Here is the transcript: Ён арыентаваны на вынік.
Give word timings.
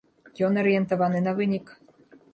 Ён 0.47 0.57
арыентаваны 0.61 1.23
на 1.29 1.37
вынік. 1.43 1.65